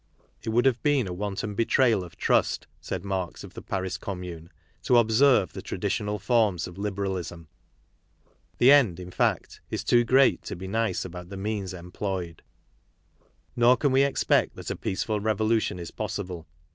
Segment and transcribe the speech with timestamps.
[0.41, 3.99] It would have been a wanton be trayal of trust, said Marx of the Paris
[3.99, 4.49] Commune,
[4.81, 7.47] to observe the traditional forms of liberalism.
[8.57, 12.41] The end, in fact, is too great to be nice about the means employed.
[13.19, 13.27] 7;
[13.57, 14.75] Nor can we expect that a.
[14.75, 16.45] peaceful revolution is pos jsible.